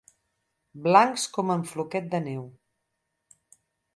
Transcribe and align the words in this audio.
Blancs 0.85 1.25
com 1.35 1.51
en 1.57 1.67
Floquet 1.73 2.09
de 2.15 2.23
Neu. 2.27 2.47